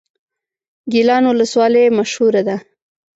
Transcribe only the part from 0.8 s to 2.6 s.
ګیلان ولسوالۍ مشهوره ده؟